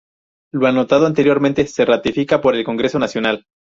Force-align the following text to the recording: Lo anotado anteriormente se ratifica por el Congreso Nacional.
Lo 0.51 0.65
anotado 0.65 1.05
anteriormente 1.05 1.67
se 1.67 1.85
ratifica 1.85 2.41
por 2.41 2.55
el 2.55 2.63
Congreso 2.63 2.97
Nacional. 2.97 3.45